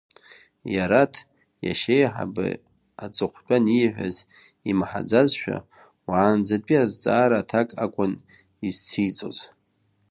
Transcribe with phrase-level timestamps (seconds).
[0.75, 1.13] Иараҭ,
[1.65, 2.47] иашьеиҳабы
[3.05, 4.15] аҵыхәтан ииҳәаз
[4.69, 5.57] имаҳаӡазшәа,
[6.09, 8.13] уаанӡатәи азҵаара аҭак акәын
[8.67, 9.39] изциҵоз.